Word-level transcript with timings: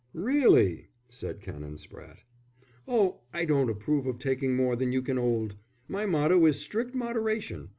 "Really!" 0.15 0.87
said 1.09 1.41
Canon 1.41 1.75
Spratte. 1.77 2.23
"Oh, 2.87 3.19
I 3.31 3.45
don't 3.45 3.69
approve 3.69 4.07
of 4.07 4.17
taking 4.17 4.55
more 4.55 4.75
than 4.75 4.91
you 4.91 5.03
can 5.03 5.19
'old. 5.19 5.53
My 5.87 6.07
motto 6.07 6.43
is 6.47 6.59
strict 6.59 6.95
moderation. 6.95 7.69